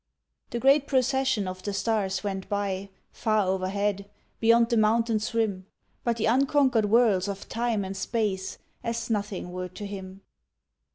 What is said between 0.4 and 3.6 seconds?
The great procession of the stars went by Far